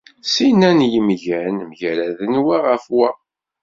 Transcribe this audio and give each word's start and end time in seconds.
Sin-a 0.33 0.69
n 0.77 0.79
yimgan 0.91 1.57
mgaraden 1.69 2.33
wa 2.45 2.57
ɣef 2.67 2.85
wa. 2.95 3.09